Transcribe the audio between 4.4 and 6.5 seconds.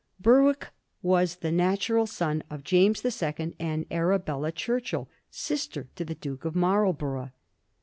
Churchill, sister to the Duke